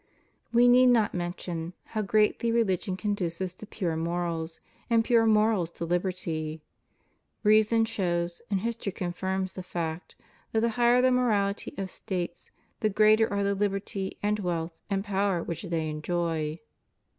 [0.51, 5.85] We need not mention how greatly religion conduces to pure morals, and pure morals to
[5.85, 6.63] liberty.
[7.43, 10.15] Reason shows, and history confirms the fact,
[10.53, 14.75] that the \ higher the morality of States, the greater are the liberty» and wealth
[14.89, 16.59] and power which they enjoy.